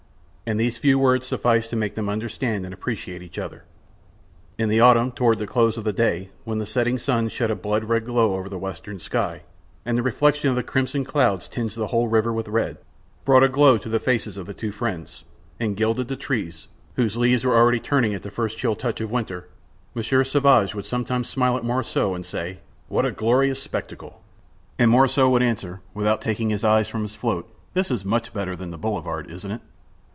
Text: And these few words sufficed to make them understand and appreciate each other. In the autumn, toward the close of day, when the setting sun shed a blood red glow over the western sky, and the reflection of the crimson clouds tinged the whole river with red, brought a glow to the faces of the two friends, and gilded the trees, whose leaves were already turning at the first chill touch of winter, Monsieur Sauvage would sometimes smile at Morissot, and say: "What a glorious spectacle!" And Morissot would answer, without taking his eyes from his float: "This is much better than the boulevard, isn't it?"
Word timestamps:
And 0.47 0.59
these 0.59 0.77
few 0.77 0.99
words 0.99 1.25
sufficed 1.27 1.69
to 1.69 1.77
make 1.77 1.95
them 1.95 2.09
understand 2.09 2.65
and 2.65 2.73
appreciate 2.73 3.21
each 3.21 3.37
other. 3.39 3.63
In 4.57 4.67
the 4.67 4.81
autumn, 4.81 5.13
toward 5.13 5.39
the 5.39 5.47
close 5.47 5.77
of 5.77 5.85
day, 5.95 6.29
when 6.43 6.59
the 6.59 6.65
setting 6.65 6.99
sun 6.99 7.29
shed 7.29 7.49
a 7.49 7.55
blood 7.55 7.85
red 7.85 8.05
glow 8.05 8.35
over 8.35 8.49
the 8.49 8.57
western 8.59 8.99
sky, 8.99 9.43
and 9.85 9.97
the 9.97 10.03
reflection 10.03 10.49
of 10.49 10.57
the 10.57 10.61
crimson 10.63 11.05
clouds 11.05 11.47
tinged 11.47 11.71
the 11.71 11.87
whole 11.87 12.09
river 12.09 12.33
with 12.33 12.49
red, 12.49 12.79
brought 13.23 13.45
a 13.45 13.47
glow 13.47 13.77
to 13.77 13.87
the 13.87 13.97
faces 14.01 14.35
of 14.35 14.45
the 14.45 14.53
two 14.53 14.73
friends, 14.73 15.23
and 15.57 15.77
gilded 15.77 16.09
the 16.09 16.17
trees, 16.17 16.67
whose 16.97 17.15
leaves 17.15 17.45
were 17.45 17.55
already 17.55 17.79
turning 17.79 18.13
at 18.13 18.23
the 18.23 18.29
first 18.31 18.57
chill 18.57 18.75
touch 18.75 18.99
of 18.99 19.09
winter, 19.09 19.47
Monsieur 19.95 20.21
Sauvage 20.25 20.75
would 20.75 20.85
sometimes 20.85 21.29
smile 21.29 21.55
at 21.55 21.63
Morissot, 21.63 22.13
and 22.13 22.25
say: 22.25 22.59
"What 22.89 23.05
a 23.05 23.11
glorious 23.13 23.63
spectacle!" 23.63 24.21
And 24.77 24.91
Morissot 24.91 25.29
would 25.29 25.43
answer, 25.43 25.79
without 25.93 26.19
taking 26.21 26.49
his 26.49 26.65
eyes 26.65 26.89
from 26.89 27.03
his 27.03 27.15
float: 27.15 27.49
"This 27.73 27.89
is 27.89 28.03
much 28.03 28.33
better 28.33 28.53
than 28.57 28.71
the 28.71 28.77
boulevard, 28.77 29.31
isn't 29.31 29.49
it?" 29.51 29.61